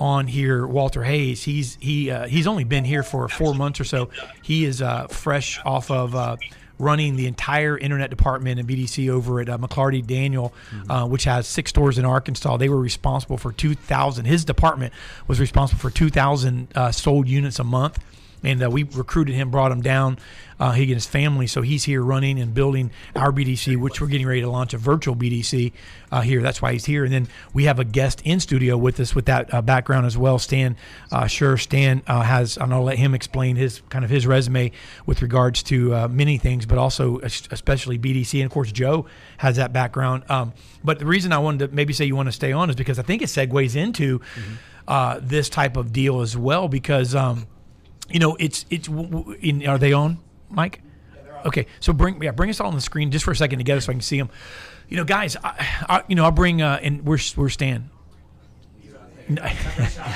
[0.00, 1.44] on here, Walter Hayes.
[1.44, 4.10] He's he uh, he's only been here for four months or so.
[4.42, 6.14] He is uh, fresh off of.
[6.14, 6.36] Uh,
[6.78, 10.54] running the entire internet department in BDC over at uh, McLarty Daniel,
[10.88, 12.56] uh, which has six stores in Arkansas.
[12.56, 14.24] They were responsible for 2,000.
[14.24, 14.94] His department
[15.28, 17.98] was responsible for 2,000 uh, sold units a month
[18.42, 20.18] and uh, we recruited him, brought him down,
[20.60, 21.46] uh, he and his family.
[21.46, 24.78] So he's here running and building our BDC, which we're getting ready to launch a
[24.78, 25.72] virtual BDC
[26.12, 26.42] uh, here.
[26.42, 27.04] That's why he's here.
[27.04, 30.18] And then we have a guest in studio with us with that uh, background as
[30.18, 30.38] well.
[30.38, 30.76] Stan,
[31.10, 32.58] uh, sure, Stan uh, has.
[32.58, 34.70] I'm gonna let him explain his kind of his resume
[35.06, 38.34] with regards to uh, many things, but also especially BDC.
[38.40, 39.06] And of course, Joe
[39.38, 40.24] has that background.
[40.28, 40.52] Um,
[40.84, 42.98] but the reason I wanted to maybe say you want to stay on is because
[42.98, 44.20] I think it segues into
[44.86, 47.14] uh, this type of deal as well because.
[47.14, 47.46] Um,
[48.10, 48.88] you know, it's it's.
[48.88, 50.18] w- w- In, are they on,
[50.48, 50.82] Mike?
[51.46, 53.80] Okay, so bring yeah, bring us all on the screen just for a second together
[53.80, 54.28] so I can see them.
[54.88, 57.88] You know, guys, I, I, you know, I'll bring uh, and we're we're Stan.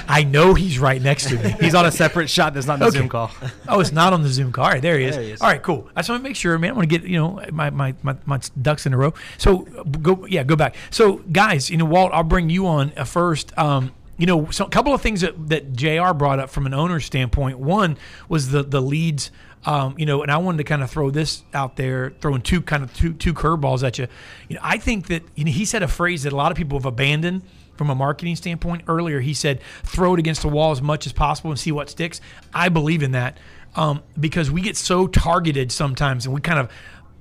[0.09, 1.55] I know he's right next to me.
[1.61, 2.99] He's on a separate shot that's not the Okay.
[2.99, 3.31] Zoom call.
[3.69, 4.65] Oh, it's not on the Zoom call.
[4.65, 5.15] All right, there he is.
[5.15, 5.41] There he is.
[5.41, 5.89] All right, cool.
[5.95, 6.71] I just want to make sure, man.
[6.71, 9.15] I want to get you know my, my, my, my ducks in a row.
[9.39, 10.75] So uh, go, yeah, go back.
[10.91, 13.57] So guys, you know, Walt, I'll bring you on uh, first.
[13.57, 16.13] Um, you know, so a couple of things that, that Jr.
[16.13, 17.59] brought up from an owner's standpoint.
[17.59, 17.97] One
[18.29, 19.31] was the the leads.
[19.67, 22.61] Um, you know, and I wanted to kind of throw this out there, throwing two
[22.61, 24.07] kind of two two curveballs at you.
[24.49, 26.59] You know, I think that you know he said a phrase that a lot of
[26.59, 27.43] people have abandoned
[27.77, 29.21] from a marketing standpoint earlier.
[29.21, 32.21] He said, "Throw it against the wall as much as possible and see what sticks."
[32.53, 33.39] I believe in that
[33.75, 36.71] um, because we get so targeted sometimes, and we kind of,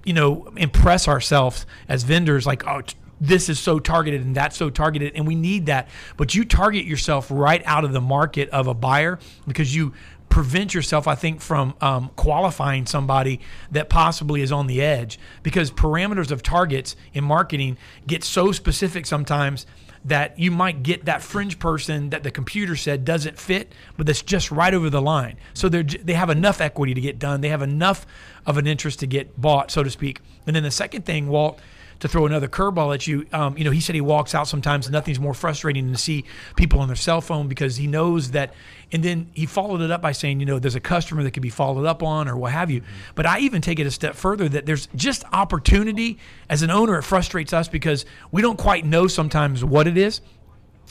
[0.03, 2.81] you know, impress ourselves as vendors, like, "Oh,
[3.27, 5.87] this is so targeted and that's so targeted," and we need that.
[6.17, 9.93] But you target yourself right out of the market of a buyer because you
[10.33, 13.39] prevent yourself, I think, from um, qualifying somebody
[13.71, 19.05] that possibly is on the edge because parameters of targets in marketing get so specific
[19.05, 19.67] sometimes
[20.05, 24.21] that you might get that fringe person that the computer said doesn't fit, but that's
[24.21, 25.37] just right over the line.
[25.53, 27.41] So they they have enough equity to get done.
[27.41, 28.05] They have enough
[28.45, 30.19] of an interest to get bought, so to speak.
[30.45, 31.59] And then the second thing, Walt,
[32.03, 34.85] to throw another curveball at you, um, you know, he said he walks out sometimes
[34.85, 36.23] and nothing's more frustrating than to see
[36.55, 38.53] people on their cell phone because he knows that.
[38.91, 41.43] And then he followed it up by saying, you know, there's a customer that could
[41.43, 42.83] be followed up on or what have you.
[43.15, 46.19] But I even take it a step further that there's just opportunity.
[46.49, 50.21] As an owner, it frustrates us because we don't quite know sometimes what it is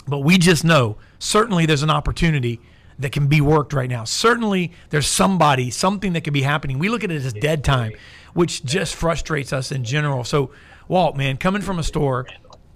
[0.06, 2.60] but we just know certainly there's an opportunity
[2.98, 4.04] that can be worked right now.
[4.04, 6.78] Certainly there's somebody, something that could be happening.
[6.78, 7.92] We look at it as dead time,
[8.34, 10.24] which just frustrates us in general.
[10.24, 10.50] So,
[10.92, 12.26] Walt, man, coming from a store,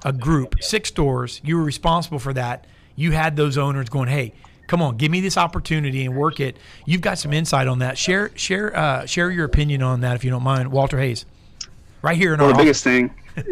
[0.02, 2.66] a group, six stores, you were responsible for that.
[2.94, 4.32] You had those owners going, hey,
[4.68, 6.56] come on, give me this opportunity and work it.
[6.86, 7.98] You've got some insight on that.
[7.98, 11.26] Share share uh, share your opinion on that if you don't mind, Walter Hayes.
[12.00, 13.14] Right here in well, our the biggest thing.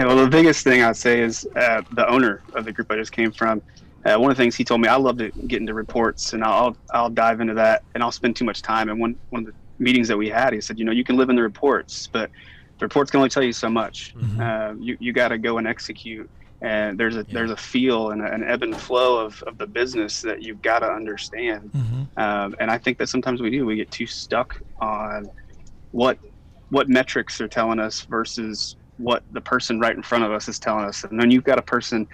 [0.00, 3.12] well, the biggest thing I'd say is uh, the owner of the group I just
[3.12, 3.62] came from.
[4.04, 6.44] Uh, one of the things he told me, I love to get into reports, and
[6.44, 8.90] I'll I'll dive into that, and I'll spend too much time.
[8.90, 11.16] And one one of the meetings that we had, he said, you know, you can
[11.16, 12.30] live in the reports, but
[12.80, 14.14] the reports can only tell you so much.
[14.16, 14.40] Mm-hmm.
[14.40, 16.28] Uh, you you got to go and execute
[16.62, 17.34] and there's a yeah.
[17.34, 20.80] there's a feel and an ebb and flow of, of the business that you've got
[20.80, 22.20] to understand mm-hmm.
[22.20, 25.28] um, and i think that sometimes we do we get too stuck on
[25.92, 26.18] what
[26.70, 30.58] what metrics are telling us versus what the person right in front of us is
[30.58, 32.06] telling us and then you've got a person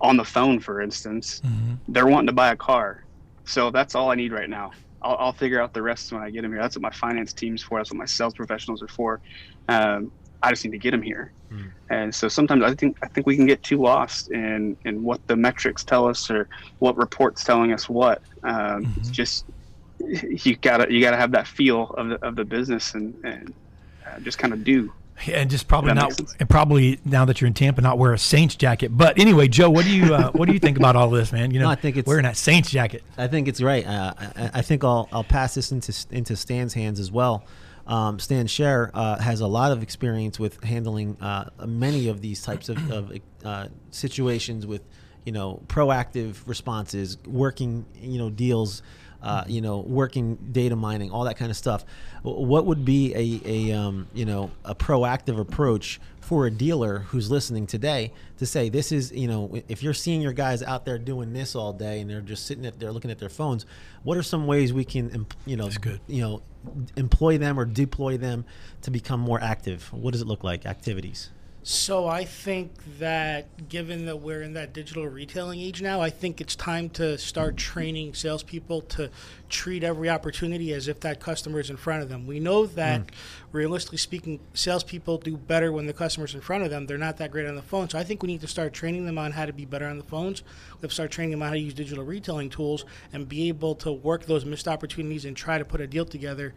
[0.00, 1.74] on the phone for instance mm-hmm.
[1.88, 3.04] they're wanting to buy a car
[3.44, 4.70] so that's all i need right now
[5.02, 7.32] I'll, I'll, figure out the rest when i get them here that's what my finance
[7.32, 9.20] team's for that's what my sales professionals are for
[9.68, 10.10] um,
[10.42, 11.32] I just need to get them here.
[11.50, 11.70] Mm.
[11.90, 15.24] And so sometimes I think I think we can get too lost in in what
[15.26, 16.48] the metrics tell us or
[16.78, 18.22] what reports telling us what.
[18.42, 19.12] Um, mm-hmm.
[19.12, 19.44] Just
[19.98, 23.54] you gotta you gotta have that feel of the of the business and and
[24.06, 24.92] uh, just kind of do.
[25.24, 28.18] Yeah, and just probably not, and probably now that you're in Tampa, not wear a
[28.18, 28.94] Saints jacket.
[28.94, 31.52] But anyway, Joe, what do you uh, what do you think about all this, man?
[31.52, 33.02] You know, no, I think it's wearing that Saints jacket.
[33.16, 33.86] I think it's right.
[33.86, 37.44] Uh, I, I, think I'll I'll pass this into into Stan's hands as well.
[37.86, 42.42] Um, Stan Scher uh, has a lot of experience with handling uh, many of these
[42.42, 43.12] types of, of
[43.44, 44.82] uh, situations with,
[45.24, 48.82] you know, proactive responses, working, you know, deals,
[49.22, 51.84] uh, you know, working data mining, all that kind of stuff.
[52.22, 57.30] What would be a, a um, you know, a proactive approach for a dealer who's
[57.30, 60.98] listening today to say this is you know if you're seeing your guys out there
[60.98, 63.64] doing this all day and they're just sitting at they're looking at their phones
[64.02, 65.70] what are some ways we can you know
[66.08, 66.42] you know
[66.96, 68.44] employ them or deploy them
[68.82, 69.92] to become more active?
[69.92, 71.30] What does it look like activities
[71.68, 76.40] so I think that given that we're in that digital retailing age now, I think
[76.40, 79.10] it's time to start training salespeople to
[79.48, 82.24] treat every opportunity as if that customer is in front of them.
[82.24, 83.10] We know that, mm.
[83.50, 86.86] realistically speaking, salespeople do better when the customer's in front of them.
[86.86, 87.88] They're not that great on the phone.
[87.88, 89.98] So I think we need to start training them on how to be better on
[89.98, 90.44] the phones.
[90.74, 93.48] We have to start training them on how to use digital retailing tools and be
[93.48, 96.54] able to work those missed opportunities and try to put a deal together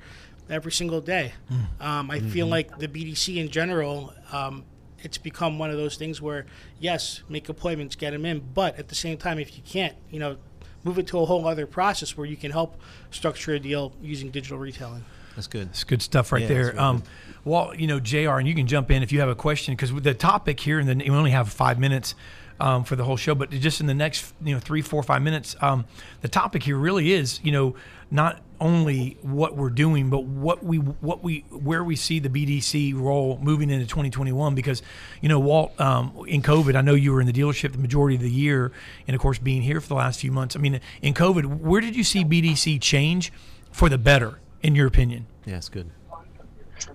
[0.52, 1.34] every single day.
[1.52, 1.84] Mm.
[1.84, 2.30] Um, I mm-hmm.
[2.30, 4.14] feel like the BDC in general.
[4.32, 4.66] Um,
[5.04, 6.46] it's become one of those things where
[6.80, 10.20] yes, make appointments, get them in, but at the same time, if you can't, you
[10.20, 10.38] know,
[10.84, 12.80] move it to a whole other process where you can help
[13.12, 15.04] structure a deal using digital retailing.
[15.36, 15.70] That's good.
[15.70, 16.80] That's good stuff right yeah, there.
[16.80, 17.04] Um,
[17.46, 18.32] well, you know, Jr.
[18.32, 20.88] and you can jump in if you have a question because the topic here, and
[20.88, 22.16] then we only have five minutes.
[22.62, 25.22] Um, for the whole show, but just in the next, you know, three, four, five
[25.22, 25.86] minutes, um,
[26.20, 27.74] the topic here really is, you know,
[28.12, 33.00] not only what we're doing, but what we what we where we see the BDC
[33.00, 34.56] role moving into 2021.
[34.56, 34.82] Because
[35.22, 38.16] you know, Walt, um, in COVID, I know you were in the dealership the majority
[38.16, 38.72] of the year,
[39.08, 40.56] and of course, being here for the last few months.
[40.56, 43.32] I mean, in COVID, where did you see BDC change
[43.72, 45.28] for the better, in your opinion?
[45.46, 45.90] Yeah, it's good.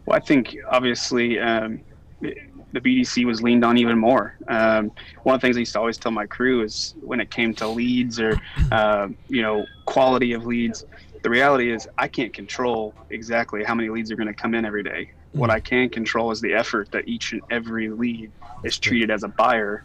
[0.07, 1.39] Well, I think obviously.
[1.39, 1.81] Um,
[2.75, 4.37] the BDC was leaned on even more.
[4.49, 4.91] Um,
[5.23, 7.55] one of the things I used to always tell my crew is when it came
[7.55, 8.39] to leads or
[8.73, 10.85] uh, you know quality of leads,
[11.25, 14.67] the reality is I can't control exactly how many leads are going to come in
[14.67, 15.11] every day.
[15.33, 18.31] What I can control is the effort that each and every lead
[18.63, 19.85] is treated as a buyer.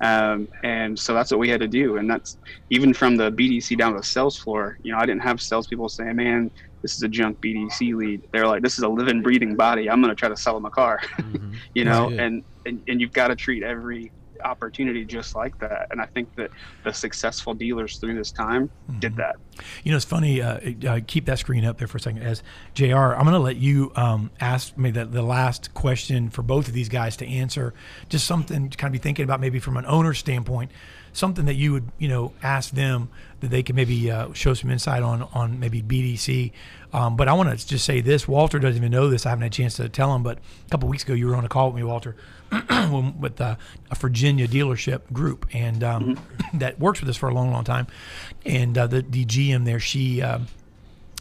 [0.00, 1.96] Um, and so that's what we had to do.
[1.96, 2.38] And that's
[2.70, 4.78] even from the BDC down to the sales floor.
[4.84, 8.22] You know, I didn't have salespeople saying, man, this is a junk BDC lead.
[8.30, 9.90] They're like, this is a living, breathing body.
[9.90, 11.54] I'm going to try to sell them a car, mm-hmm.
[11.74, 15.88] you know, and, and, and you've got to treat every opportunity just like that.
[15.90, 16.50] And I think that
[16.84, 19.00] the successful dealers through this time mm-hmm.
[19.00, 19.36] did that.
[19.84, 20.42] You know, it's funny.
[20.42, 22.22] Uh, uh, keep that screen up there for a second.
[22.22, 22.42] As
[22.74, 26.68] Jr., I'm going to let you um, ask me the, the last question for both
[26.68, 27.74] of these guys to answer.
[28.08, 30.70] Just something to kind of be thinking about, maybe from an owner standpoint
[31.16, 33.08] something that you would you know ask them
[33.40, 36.52] that they can maybe uh, show some insight on on maybe BDC.
[36.96, 39.26] Um, but I want to just say this: Walter doesn't even know this.
[39.26, 41.36] I haven't had a chance to tell him, but a couple weeks ago you were
[41.36, 42.16] on a call with me, Walter,
[43.20, 43.56] with uh,
[43.90, 46.58] a Virginia dealership group, and um, mm-hmm.
[46.58, 47.86] that works with us for a long, long time.
[48.46, 50.22] And uh, the the GM there, she.
[50.22, 50.46] Um,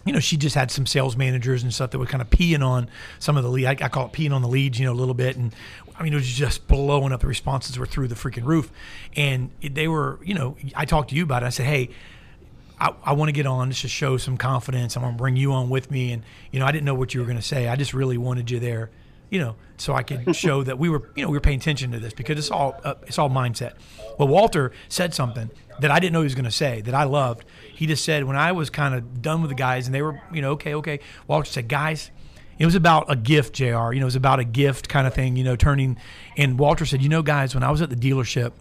[0.05, 2.63] you know, she just had some sales managers and stuff that were kind of peeing
[2.63, 3.65] on some of the lead.
[3.65, 5.35] I, I, call it peeing on the leads, you know, a little bit.
[5.35, 5.51] And
[5.97, 7.21] I mean, it was just blowing up.
[7.21, 8.71] The responses were through the freaking roof.
[9.15, 11.47] And they were, you know, I talked to you about it.
[11.47, 11.89] I said, hey,
[12.79, 14.97] I, I want to get on just to show some confidence.
[14.97, 16.11] I want to bring you on with me.
[16.11, 17.67] And, you know, I didn't know what you were going to say.
[17.67, 18.91] I just really wanted you there
[19.29, 21.91] you know, so I could show that we were, you know, we were paying attention
[21.91, 23.73] to this because it's all uh, it's all mindset.
[24.17, 27.03] Well, Walter said something that I didn't know he was going to say that I
[27.03, 27.45] loved.
[27.73, 30.21] He just said when I was kind of done with the guys and they were,
[30.31, 30.99] you know, okay, okay.
[31.27, 32.11] Walter said, guys.
[32.57, 33.65] It was about a gift, Jr.
[33.65, 35.35] You know, it was about a gift kind of thing.
[35.35, 35.97] You know, turning.
[36.38, 38.53] And Walter said, you know, guys, when I was at the dealership,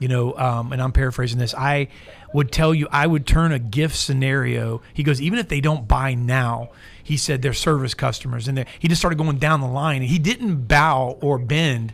[0.00, 1.88] you know, um, and I'm paraphrasing this, I
[2.32, 4.82] would tell you I would turn a gift scenario.
[4.94, 6.70] He goes, even if they don't buy now,
[7.02, 10.02] he said they're service customers, and he just started going down the line.
[10.02, 11.92] He didn't bow or bend,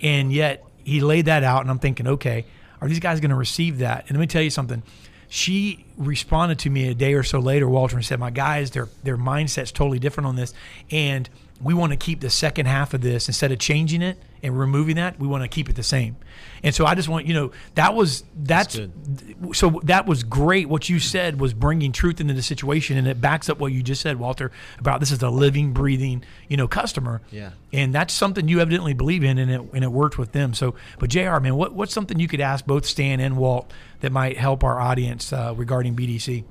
[0.00, 1.62] and yet he laid that out.
[1.62, 2.46] And I'm thinking, okay,
[2.80, 4.04] are these guys going to receive that?
[4.08, 4.82] And let me tell you something.
[5.28, 8.88] She responded to me a day or so later, Walter, and said, "My guys, their
[9.04, 10.52] their mindset's totally different on this,
[10.90, 11.28] and
[11.60, 14.96] we want to keep the second half of this instead of changing it and removing
[14.96, 15.18] that.
[15.18, 16.16] We want to keep it the same."
[16.62, 20.68] And so I just want you know that was that's, that's so that was great.
[20.68, 23.82] What you said was bringing truth into the situation, and it backs up what you
[23.82, 27.20] just said, Walter, about this is a living, breathing, you know, customer.
[27.30, 27.50] Yeah.
[27.72, 30.54] And that's something you evidently believe in, and it and it worked with them.
[30.54, 31.38] So, but Jr.
[31.38, 34.80] Man, what what's something you could ask both Stan and Walt that might help our
[34.80, 36.44] audience uh, regarding BDC?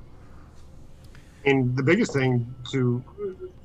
[1.46, 3.04] And the biggest thing to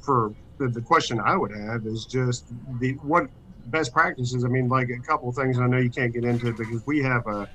[0.00, 2.46] for the, the question I would have is just
[2.78, 3.28] the what
[3.66, 4.44] best practices.
[4.44, 5.59] I mean, like a couple of things.
[5.59, 7.48] I know you can't get into it because we have a,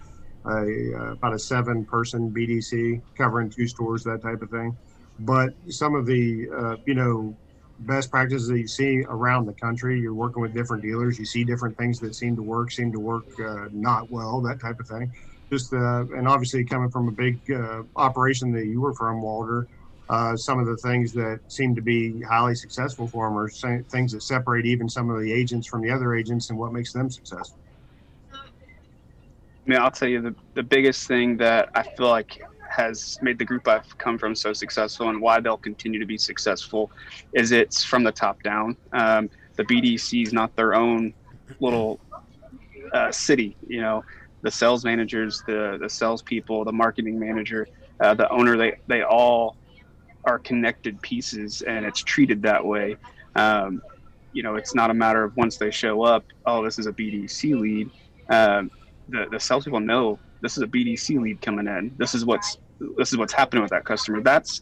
[0.45, 4.77] a uh, about a seven person BDC covering two stores, that type of thing.
[5.19, 7.35] But some of the uh, you know
[7.79, 11.17] best practices that you see around the country, you're working with different dealers.
[11.17, 14.59] You see different things that seem to work, seem to work uh, not well, that
[14.59, 15.11] type of thing.
[15.51, 19.67] Just uh, and obviously coming from a big uh, operation that you were from, Walter
[20.09, 23.49] uh, some of the things that seem to be highly successful for them are
[23.89, 26.91] things that separate even some of the agents from the other agents and what makes
[26.91, 27.59] them successful.
[28.33, 28.37] I
[29.67, 32.41] mean, I'll tell you the, the biggest thing that I feel like
[32.71, 36.17] has made the group I've come from so successful and why they'll continue to be
[36.17, 36.89] successful
[37.33, 38.77] is it's from the top down.
[38.93, 41.13] Um, the BDC is not their own
[41.59, 41.99] little
[42.93, 44.03] uh, city, you know,
[44.41, 47.67] the sales managers, the, the salespeople, the marketing manager,
[47.99, 49.55] uh, the owner, they, they all
[50.25, 52.97] are connected pieces and it's treated that way.
[53.35, 53.81] Um,
[54.33, 56.93] you know, it's not a matter of once they show up, oh, this is a
[56.93, 57.89] BDC lead.
[58.29, 58.69] Um,
[59.07, 61.93] the the salespeople know this is a BDC lead coming in.
[61.97, 62.57] This is what's
[62.97, 64.21] this is what's happening with that customer.
[64.21, 64.59] That's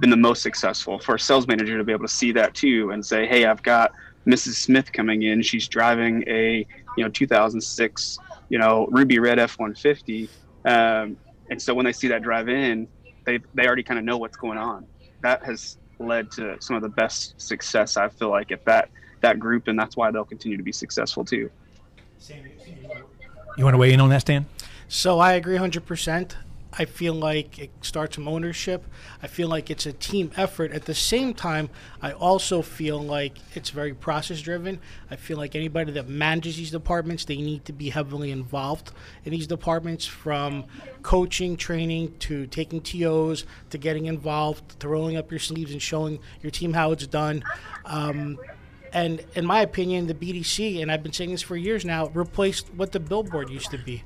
[0.00, 2.90] been the most successful for a sales manager to be able to see that too
[2.92, 3.92] and say, hey, I've got
[4.26, 4.54] Mrs.
[4.54, 5.42] Smith coming in.
[5.42, 10.28] She's driving a you know 2006 you know ruby red F150.
[10.64, 11.16] Um,
[11.50, 12.88] and so when they see that drive in,
[13.28, 14.86] they they already kind of know what's going on.
[15.20, 18.88] That has led to some of the best success I feel like at that
[19.20, 21.50] that group, and that's why they'll continue to be successful too.
[23.56, 24.46] You want to weigh in on that, Stan?
[24.88, 26.34] So I agree 100%.
[26.78, 28.84] I feel like it starts from ownership.
[29.20, 30.70] I feel like it's a team effort.
[30.70, 34.78] At the same time, I also feel like it's very process driven.
[35.10, 38.92] I feel like anybody that manages these departments, they need to be heavily involved
[39.24, 40.66] in these departments from
[41.02, 46.20] coaching, training to taking TOs to getting involved to rolling up your sleeves and showing
[46.42, 47.42] your team how it's done.
[47.86, 48.38] Um,
[48.92, 52.72] and in my opinion, the BDC, and I've been saying this for years now, replaced
[52.74, 54.04] what the billboard used to be.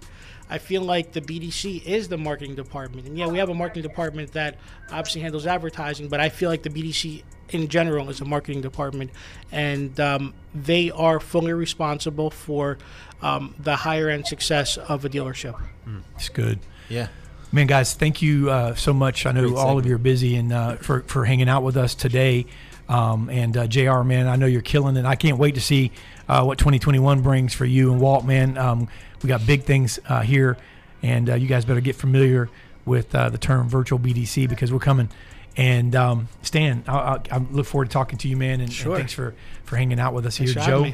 [0.53, 3.07] I feel like the BDC is the marketing department.
[3.07, 4.59] And yeah, we have a marketing department that
[4.91, 9.13] obviously handles advertising, but I feel like the BDC in general is a marketing department.
[9.51, 12.77] And um, they are fully responsible for
[13.23, 15.59] um, the higher end success of a dealership.
[15.89, 16.59] Mm, it's good.
[16.91, 17.09] Yeah.
[17.51, 19.25] Man, guys, thank you uh, so much.
[19.25, 21.95] I know all of you are busy and uh, for, for hanging out with us
[21.95, 22.45] today.
[22.93, 25.07] Um, and uh, JR, man, I know you're killing it.
[25.07, 25.93] I can't wait to see
[26.29, 28.59] uh, what 2021 brings for you and Walt, man.
[28.59, 28.89] Um,
[29.23, 30.59] we got big things uh, here,
[31.03, 32.51] and uh, you guys better get familiar
[32.85, 35.09] with uh, the term virtual BDC because we're coming.
[35.57, 38.61] And um, Stan, I, I, I, look forward to talking to you, man.
[38.61, 38.93] And, sure.
[38.93, 40.85] and thanks for, for hanging out with us thanks here, Joe.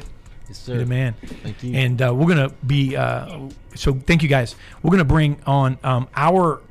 [0.47, 0.73] Yes, sir.
[0.73, 1.15] You're the man.
[1.21, 1.75] Thank you.
[1.75, 3.93] And uh, we're gonna be uh, so.
[3.93, 4.55] Thank you, guys.
[4.81, 6.61] We're gonna bring on um, our.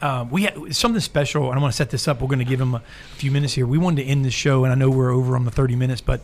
[0.00, 2.20] Um, we had something special, and I want to set this up.
[2.20, 2.82] We're going to give him a
[3.16, 3.66] few minutes here.
[3.66, 6.00] We wanted to end the show, and I know we're over on the 30 minutes,
[6.00, 6.20] but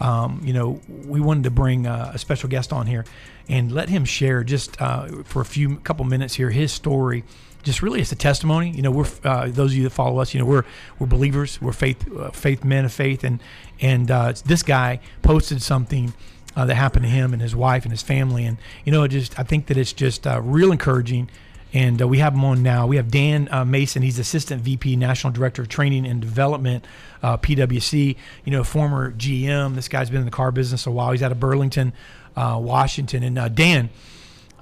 [0.00, 3.04] um, you know, we wanted to bring uh, a special guest on here
[3.48, 7.24] and let him share just uh, for a few couple minutes here his story.
[7.62, 8.70] Just really, it's a testimony.
[8.70, 10.34] You know, we're uh, those of you that follow us.
[10.34, 10.64] You know, we're
[10.98, 11.60] we're believers.
[11.60, 13.40] We're faith uh, faith men of faith, and
[13.80, 16.14] and uh, this guy posted something.
[16.54, 19.38] Uh, that happened to him and his wife and his family, and you know, just
[19.38, 21.28] I think that it's just real encouraging
[21.76, 22.86] and uh, we have him on now.
[22.86, 24.00] We have Dan uh, Mason.
[24.00, 26.82] He's Assistant VP, National Director of Training and Development,
[27.22, 28.16] uh, PwC.
[28.46, 29.74] You know, former GM.
[29.74, 31.12] This guy's been in the car business a while.
[31.12, 31.92] He's out of Burlington,
[32.34, 33.22] uh, Washington.
[33.22, 33.90] And uh, Dan,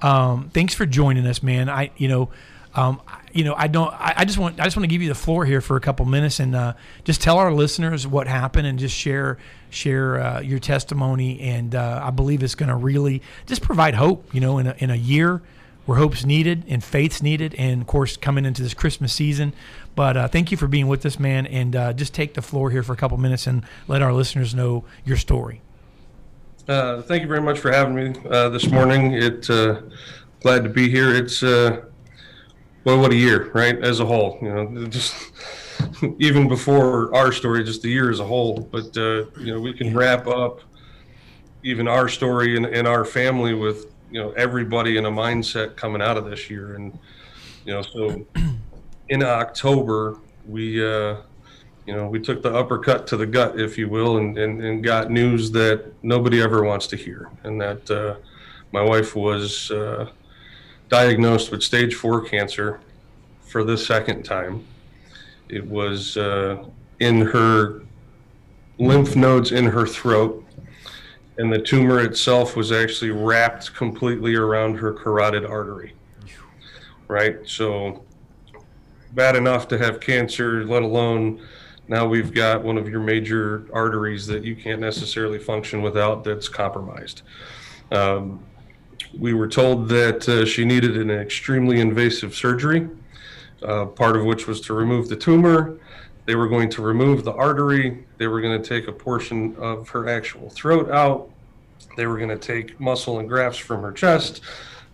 [0.01, 1.69] um, thanks for joining us, man.
[1.69, 2.29] I, you know,
[2.73, 2.99] Um,
[3.31, 3.93] you know, I don't.
[3.93, 4.59] I, I, just want.
[4.59, 6.73] I just want to give you the floor here for a couple minutes and uh,
[7.05, 9.37] just tell our listeners what happened and just share
[9.69, 11.39] share uh, your testimony.
[11.39, 14.33] And uh, I believe it's going to really just provide hope.
[14.33, 15.41] You know, in a, in a year
[15.85, 19.53] where hope's needed and faith's needed, and of course coming into this Christmas season.
[19.95, 21.45] But uh, thank you for being with us, man.
[21.45, 24.53] And uh, just take the floor here for a couple minutes and let our listeners
[24.53, 25.61] know your story.
[26.67, 29.13] Uh, thank you very much for having me this morning.
[29.13, 29.47] It
[30.41, 31.15] glad to be here.
[31.15, 31.43] It's
[32.85, 33.77] well, what a year, right?
[33.83, 35.15] As a whole, you know, just
[36.19, 38.59] even before our story, just the year as a whole.
[38.59, 40.61] But uh, you know, we can wrap up
[41.63, 46.01] even our story and, and our family with you know everybody in a mindset coming
[46.01, 46.97] out of this year, and
[47.65, 48.25] you know, so
[49.09, 50.83] in October we.
[50.83, 51.17] Uh,
[51.87, 54.83] you know, we took the uppercut to the gut, if you will, and, and, and
[54.83, 57.29] got news that nobody ever wants to hear.
[57.43, 58.15] And that uh,
[58.71, 60.09] my wife was uh,
[60.89, 62.79] diagnosed with stage four cancer
[63.41, 64.65] for the second time.
[65.47, 66.65] It was uh,
[66.99, 67.83] in her
[68.79, 70.43] lymph nodes in her throat,
[71.37, 75.93] and the tumor itself was actually wrapped completely around her carotid artery.
[77.07, 77.37] Right?
[77.45, 78.03] So,
[79.13, 81.41] bad enough to have cancer, let alone
[81.87, 86.49] now we've got one of your major arteries that you can't necessarily function without that's
[86.49, 87.21] compromised.
[87.91, 88.43] Um,
[89.17, 92.89] we were told that uh, she needed an extremely invasive surgery,
[93.61, 95.77] uh, part of which was to remove the tumor.
[96.25, 98.05] They were going to remove the artery.
[98.17, 101.29] They were going to take a portion of her actual throat out.
[101.97, 104.41] They were going to take muscle and grafts from her chest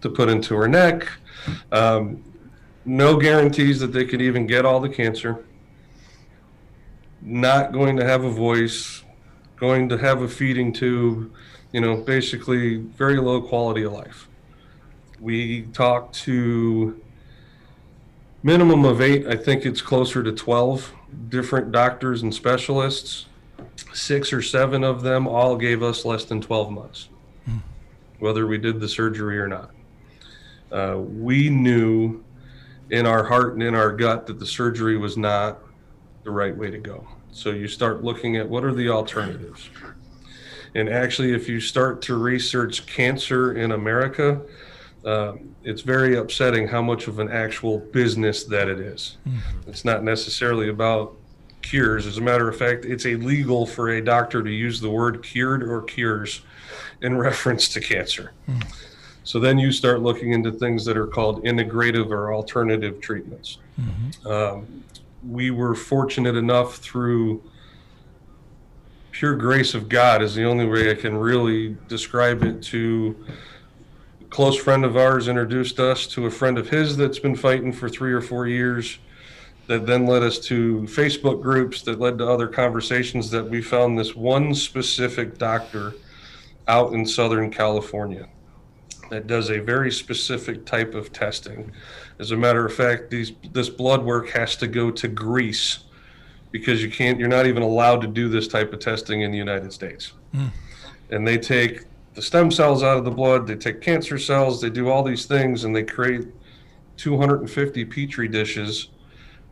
[0.01, 1.07] to put into her neck.
[1.71, 2.23] Um,
[2.85, 5.45] no guarantees that they could even get all the cancer.
[7.21, 9.03] Not going to have a voice,
[9.57, 11.31] going to have a feeding tube
[11.71, 14.27] you know, basically very low quality of life.
[15.19, 17.00] We talked to
[18.43, 20.93] minimum of eight, I think it's closer to 12
[21.29, 23.25] different doctors and specialists.
[23.93, 27.09] Six or seven of them all gave us less than 12 months,
[27.45, 27.57] hmm.
[28.19, 29.71] whether we did the surgery or not.
[30.71, 32.23] Uh, we knew
[32.89, 35.59] in our heart and in our gut that the surgery was not
[36.23, 37.05] the right way to go.
[37.31, 39.69] So you start looking at what are the alternatives.
[40.75, 44.41] And actually, if you start to research cancer in America,
[45.05, 45.33] uh,
[45.63, 49.17] it's very upsetting how much of an actual business that it is.
[49.27, 49.69] Mm-hmm.
[49.69, 51.15] It's not necessarily about
[51.61, 52.05] cures.
[52.05, 55.63] As a matter of fact, it's illegal for a doctor to use the word cured
[55.63, 56.41] or cures
[57.01, 58.33] in reference to cancer.
[58.49, 58.69] Mm-hmm.
[59.23, 63.59] So then you start looking into things that are called integrative or alternative treatments.
[63.79, 64.27] Mm-hmm.
[64.27, 64.83] Um,
[65.27, 67.43] we were fortunate enough through
[69.11, 73.15] pure grace of God is the only way I can really describe it to
[74.31, 77.89] close friend of ours introduced us to a friend of his that's been fighting for
[77.89, 78.97] three or four years
[79.67, 83.99] that then led us to Facebook groups that led to other conversations that we found
[83.99, 85.93] this one specific doctor
[86.67, 88.27] out in Southern California
[89.09, 91.69] that does a very specific type of testing.
[92.17, 95.79] As a matter of fact, these this blood work has to go to Greece
[96.51, 99.37] because you can't you're not even allowed to do this type of testing in the
[99.37, 100.13] United States.
[100.33, 100.51] Mm.
[101.09, 104.69] And they take the stem cells out of the blood, they take cancer cells, they
[104.69, 106.27] do all these things and they create
[106.97, 108.89] 250 petri dishes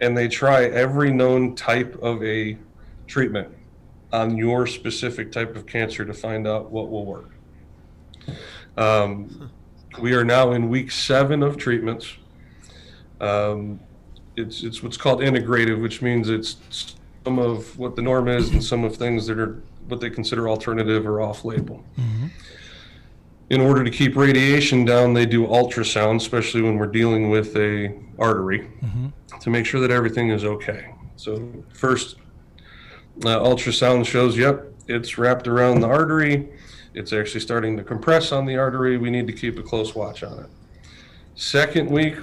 [0.01, 2.57] and they try every known type of a
[3.07, 3.49] treatment
[4.11, 7.29] on your specific type of cancer to find out what will work.
[8.77, 9.51] Um,
[9.99, 12.13] we are now in week seven of treatments.
[13.19, 13.79] Um,
[14.35, 16.95] it's it's what's called integrative, which means it's
[17.25, 20.49] some of what the norm is and some of things that are what they consider
[20.49, 21.83] alternative or off-label.
[21.97, 22.27] Mm-hmm.
[23.49, 27.95] In order to keep radiation down, they do ultrasound, especially when we're dealing with a
[28.19, 29.07] artery, mm-hmm.
[29.39, 30.93] to make sure that everything is okay.
[31.15, 32.17] So first,
[33.25, 36.49] uh, ultrasound shows, yep, it's wrapped around the artery.
[36.93, 38.97] It's actually starting to compress on the artery.
[38.97, 40.49] We need to keep a close watch on it.
[41.35, 42.15] Second week,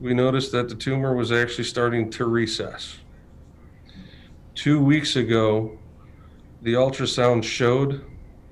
[0.00, 2.98] we noticed that the tumor was actually starting to recess.
[4.54, 5.78] Two weeks ago,
[6.64, 8.04] the ultrasound showed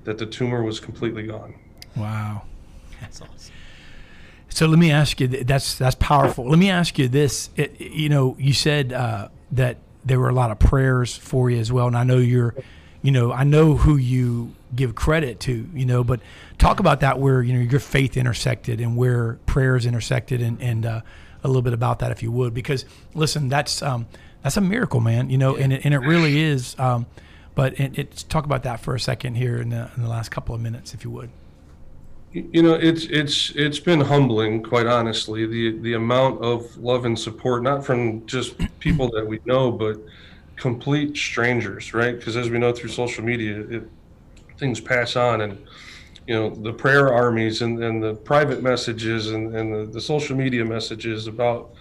[0.05, 1.55] that the tumor was completely gone.
[1.97, 2.43] Wow.
[3.01, 3.53] That's awesome.
[4.49, 5.27] So let me ask you.
[5.27, 6.47] That's that's powerful.
[6.47, 7.49] Let me ask you this.
[7.55, 11.57] It, you know, you said uh, that there were a lot of prayers for you
[11.59, 12.53] as well, and I know you're,
[13.01, 16.19] you know, I know who you give credit to, you know, but
[16.59, 20.85] talk about that where you know your faith intersected and where prayers intersected, and and
[20.85, 21.01] uh,
[21.43, 22.85] a little bit about that if you would, because
[23.15, 24.05] listen, that's um,
[24.43, 25.31] that's a miracle, man.
[25.31, 26.77] You know, and it, and it really is.
[26.77, 27.07] Um,
[27.55, 30.29] but it, it, talk about that for a second here in the, in the last
[30.29, 31.29] couple of minutes, if you would.
[32.31, 37.17] you know it's it's it's been humbling quite honestly the the amount of love and
[37.17, 39.99] support not from just people that we know but
[40.55, 42.17] complete strangers right?
[42.17, 43.83] Because as we know through social media it,
[44.57, 45.57] things pass on and
[46.27, 50.35] you know the prayer armies and, and the private messages and, and the, the social
[50.35, 51.71] media messages about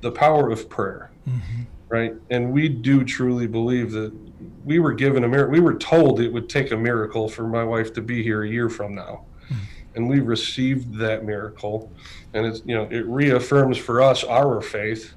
[0.00, 1.62] the power of prayer mm-hmm.
[1.88, 2.14] Right?
[2.30, 4.12] And we do truly believe that
[4.64, 7.64] we were given a miracle we were told it would take a miracle for my
[7.64, 9.24] wife to be here a year from now.
[9.48, 9.54] Hmm.
[9.94, 11.90] And we received that miracle.
[12.34, 15.14] And it's you know it reaffirms for us our faith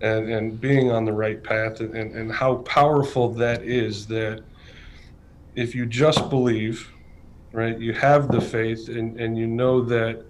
[0.00, 4.42] and and being on the right path and, and, and how powerful that is that
[5.54, 6.90] if you just believe
[7.52, 10.24] right you have the faith and and you know that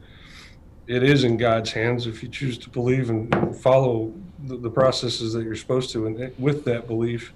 [0.86, 4.12] it is in god's hands if you choose to believe and, and follow
[4.46, 7.32] the, the processes that you're supposed to and with that belief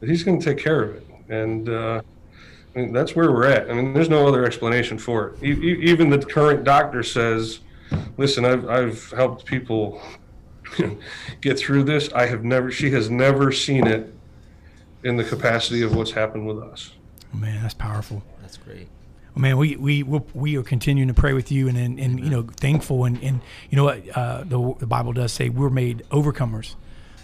[0.00, 2.00] that he's going to take care of it and uh
[2.76, 3.68] I mean, that's where we're at.
[3.70, 5.42] I mean, there's no other explanation for it.
[5.42, 7.60] E- e- even the current doctor says,
[8.18, 10.00] "Listen, I've I've helped people
[11.40, 12.12] get through this.
[12.12, 12.70] I have never.
[12.70, 14.14] She has never seen it
[15.02, 16.92] in the capacity of what's happened with us."
[17.32, 18.22] Man, that's powerful.
[18.42, 18.86] That's great.
[19.38, 22.28] Man, we we we'll, we are continuing to pray with you, and and, and you
[22.28, 26.04] know, thankful, and and you know what uh, the the Bible does say we're made
[26.10, 26.74] overcomers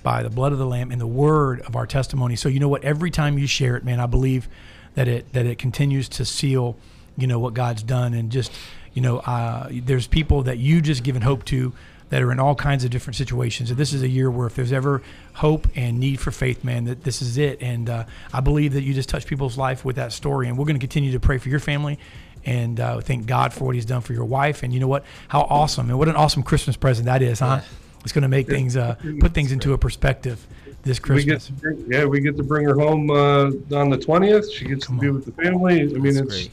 [0.04, 2.36] by the blood of the Lamb and the word of our testimony.
[2.36, 2.84] So you know what?
[2.84, 4.48] Every time you share it, man, I believe
[4.94, 6.76] that it that it continues to seal,
[7.16, 8.52] you know, what God's done, and just
[8.92, 11.72] you know, uh, there's people that you just given hope to
[12.14, 13.70] that are in all kinds of different situations.
[13.70, 15.02] And this is a year where if there's ever
[15.32, 17.60] hope and need for faith, man, that this is it.
[17.60, 20.46] And uh, I believe that you just touch people's life with that story.
[20.46, 21.98] And we're going to continue to pray for your family
[22.44, 24.62] and uh, thank God for what He's done for your wife.
[24.62, 25.04] And you know what?
[25.26, 27.62] How awesome and what an awesome Christmas present that is, huh?
[28.04, 30.46] It's going to make things uh, put things into a perspective
[30.84, 31.46] this We Christmas.
[31.46, 33.46] to bring, yeah, we get to bring her home uh,
[33.76, 34.52] on the twentieth.
[34.52, 35.14] She gets Come to be on.
[35.16, 35.80] with the family.
[35.80, 36.50] I mean, That's it's great.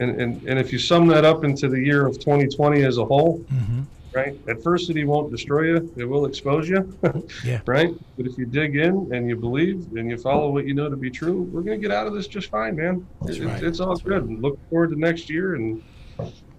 [0.00, 3.04] and, and and if you sum that up into the year of 2020 as a
[3.06, 3.80] whole, hmm
[4.16, 4.36] right?
[4.48, 6.96] Adversity won't destroy you; it will expose you.
[7.44, 7.60] Yeah.
[7.66, 7.90] Right.
[8.16, 10.96] But if you dig in and you believe and you follow what you know to
[10.96, 13.06] be true, we're gonna get out of this just fine, man.
[13.28, 13.62] It- right.
[13.62, 14.24] It's all good.
[14.24, 15.82] And Look forward to next year, and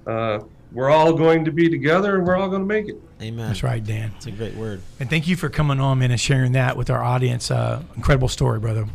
[0.05, 0.39] uh,
[0.71, 2.97] we're all going to be together, and we're all going to make it.
[3.21, 3.47] Amen.
[3.47, 4.11] That's right, Dan.
[4.17, 4.81] It's a great word.
[4.99, 7.49] And thank you for coming on, man, and sharing that with our audience.
[7.49, 8.81] Uh, incredible story, brother.
[8.83, 8.93] Thanks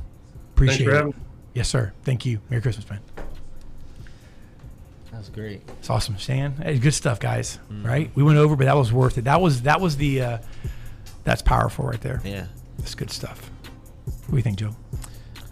[0.54, 0.96] Appreciate for it.
[0.96, 1.14] having.
[1.54, 1.92] Yes, sir.
[2.04, 2.40] Thank you.
[2.50, 3.00] Merry Christmas, man.
[5.22, 5.62] That's great.
[5.78, 6.50] It's awesome, Stan.
[6.56, 7.60] Hey, good stuff, guys.
[7.70, 7.86] Mm-hmm.
[7.86, 8.10] Right?
[8.16, 9.22] We went over, but that was worth it.
[9.22, 10.38] That was that was the uh,
[11.22, 12.20] that's powerful right there.
[12.24, 12.46] Yeah.
[12.78, 13.48] That's good stuff.
[14.04, 14.74] What do you think, Joe?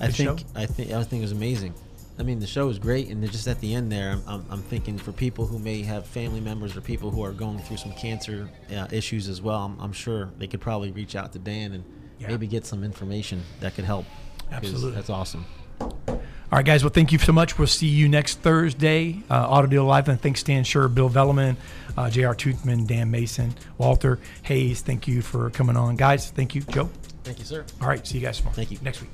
[0.01, 0.45] I Good think show?
[0.57, 1.73] I think I think it was amazing.
[2.19, 4.63] I mean, the show was great, and just at the end there, I'm, I'm, I'm
[4.63, 7.93] thinking for people who may have family members or people who are going through some
[7.93, 11.73] cancer uh, issues as well, I'm, I'm sure they could probably reach out to Dan
[11.75, 11.85] and
[12.19, 12.27] Yeah.
[12.27, 14.05] maybe get some information that could help.
[14.51, 14.91] Absolutely.
[14.91, 15.47] That's awesome.
[16.53, 16.83] All right, guys.
[16.83, 17.59] Well, thank you so much.
[17.59, 20.09] We'll see you next Thursday, uh, Auto Deal Live.
[20.09, 21.55] And thanks, Stan Sure, Bill Velleman,
[21.97, 22.35] uh, J.R.
[22.35, 24.81] Toothman, Dan Mason, Walter Hayes.
[24.81, 26.31] Thank you for coming on, guys.
[26.31, 26.91] Thank you, Joe.
[27.23, 27.65] Thank you, sir.
[27.81, 28.57] All right, see you guys tomorrow.
[28.57, 28.79] Thank you.
[28.83, 29.11] Next week.